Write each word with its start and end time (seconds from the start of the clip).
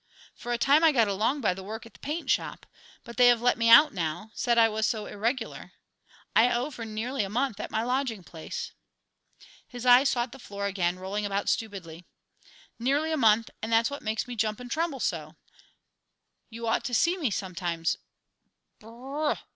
For 0.33 0.51
a 0.51 0.57
time 0.57 0.83
I 0.83 0.91
got 0.91 1.07
along 1.07 1.41
by 1.41 1.53
the 1.53 1.61
work 1.61 1.85
at 1.85 1.93
the 1.93 1.99
paint 1.99 2.27
shop. 2.31 2.65
But 3.03 3.17
they 3.17 3.27
have 3.27 3.39
let 3.39 3.55
me 3.59 3.69
out 3.69 3.93
now; 3.93 4.31
said 4.33 4.57
I 4.57 4.67
was 4.67 4.87
so 4.87 5.05
irregular. 5.05 5.73
I 6.35 6.51
owe 6.51 6.71
for 6.71 6.85
nearly 6.85 7.23
a 7.23 7.29
month 7.29 7.59
at 7.59 7.69
my 7.69 7.83
lodging 7.83 8.23
place." 8.23 8.71
His 9.67 9.85
eyes 9.85 10.09
sought 10.09 10.31
the 10.31 10.39
floor 10.39 10.65
again, 10.65 10.97
rolling 10.97 11.23
about 11.23 11.49
stupidly. 11.49 12.03
"Nearly 12.79 13.11
a 13.11 13.15
month, 13.15 13.51
and 13.61 13.71
that's 13.71 13.91
what 13.91 14.01
makes 14.01 14.27
me 14.27 14.35
jump 14.35 14.59
and 14.59 14.71
tremble 14.71 14.99
so. 15.01 15.35
You 16.49 16.65
ought 16.65 16.83
to 16.85 16.95
see 16.95 17.15
me 17.15 17.29
sometimes 17.29 17.97
_b 18.79 18.87
r 18.87 18.93
r 19.19 19.23
r 19.27 19.31
h! 19.33 19.37